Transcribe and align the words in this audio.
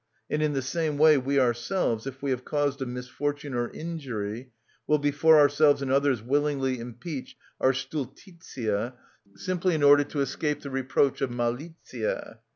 And 0.31 0.41
in 0.41 0.53
the 0.53 0.63
same 0.63 0.97
way, 0.97 1.19
we 1.19 1.39
ourselves, 1.39 2.07
if 2.07 2.23
we 2.23 2.31
have 2.31 2.43
caused 2.43 2.81
a 2.81 2.87
misfortune 2.87 3.53
or 3.53 3.69
injury, 3.69 4.51
will 4.87 4.97
before 4.97 5.39
others 5.39 5.79
and 5.83 5.91
ourselves 5.91 6.23
willingly 6.23 6.79
impeach 6.79 7.35
our 7.59 7.71
stultitia, 7.71 8.95
simply 9.35 9.75
in 9.75 9.83
order 9.83 10.03
to 10.05 10.21
escape 10.21 10.61
the 10.61 10.71
reproach 10.71 11.21
of 11.21 11.29
malitia. 11.29 12.39